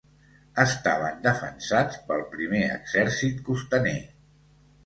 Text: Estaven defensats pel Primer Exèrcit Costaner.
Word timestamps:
Estaven 0.61 1.19
defensats 1.25 1.99
pel 2.09 2.25
Primer 2.33 2.63
Exèrcit 2.79 3.47
Costaner. 3.51 3.97